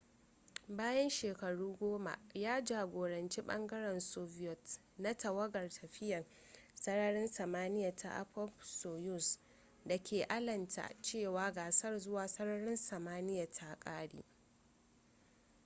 [0.69, 6.25] bayan shekaru goma ya jagoranci ɓangaren soviet na tawagar tafiya
[6.75, 9.39] sararin samaniya ta appop-soyuz
[9.85, 14.23] da ke alamta cewa gasar zuwa sararin samaniya ta ƙare